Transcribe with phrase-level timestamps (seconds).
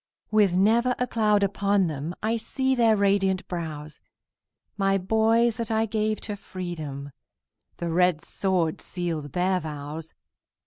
[0.31, 3.99] With never a cloud upon them, I see their radiant brows;
[4.75, 7.11] My boys that I gave to freedom,
[7.77, 10.15] The red sword sealed their vows!